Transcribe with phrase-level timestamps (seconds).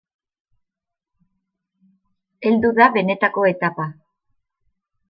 [2.51, 3.89] Heldu da benetako etapa.